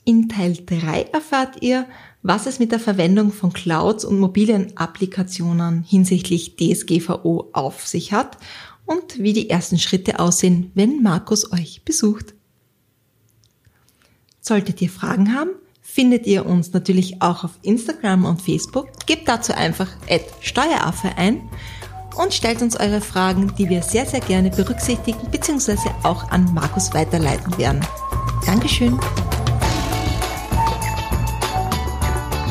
In 0.06 0.30
Teil 0.30 0.56
3 0.64 1.08
erfahrt 1.12 1.64
ihr, 1.64 1.88
was 2.22 2.46
es 2.46 2.60
mit 2.60 2.72
der 2.72 2.80
Verwendung 2.80 3.32
von 3.32 3.52
Clouds 3.52 4.06
und 4.06 4.20
mobilen 4.20 4.78
Applikationen 4.78 5.82
hinsichtlich 5.82 6.56
DSGVO 6.56 7.50
auf 7.52 7.88
sich 7.88 8.14
hat 8.14 8.38
und 8.86 9.20
wie 9.20 9.34
die 9.34 9.50
ersten 9.50 9.80
Schritte 9.80 10.20
aussehen, 10.20 10.72
wenn 10.74 11.02
Markus 11.02 11.52
euch 11.52 11.84
besucht. 11.86 12.34
Solltet 14.42 14.82
ihr 14.82 14.90
Fragen 14.90 15.34
haben, 15.34 15.52
findet 15.82 16.26
ihr 16.26 16.46
uns 16.46 16.74
natürlich 16.74 17.22
auch 17.22 17.44
auf 17.44 17.52
Instagram 17.62 18.26
und 18.26 18.42
Facebook. 18.42 18.90
Gebt 19.06 19.28
dazu 19.28 19.54
einfach 19.54 19.88
Steueraffe 20.42 21.10
ein 21.18 21.50
und 22.16 22.34
stellt 22.34 22.62
uns 22.62 22.76
eure 22.80 23.02
Fragen, 23.02 23.54
die 23.58 23.70
wir 23.70 23.82
sehr, 23.82 24.06
sehr 24.06 24.20
gerne 24.20 24.50
berücksichtigen 24.50 25.30
bzw. 25.32 25.78
auch 26.04 26.30
an 26.30 26.54
Markus 26.54 26.94
weiterleiten 26.94 27.58
werden. 27.58 27.86
Dankeschön. 28.46 29.00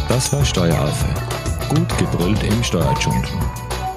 Das 0.09 0.33
war 0.33 0.45
Steueraffe. 0.45 1.07
Gut 1.75 1.99
gebrüllt 1.99 2.43
im 2.43 2.63
Steuerdschungel. 2.63 3.23